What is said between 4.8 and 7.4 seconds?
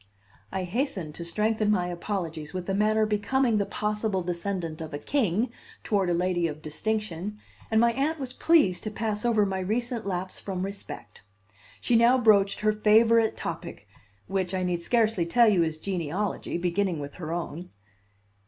of a king toward a lady of distinction,